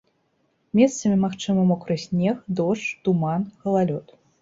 [0.79, 4.07] Месцамі магчымы мокры снег, дождж, туман, галалёд.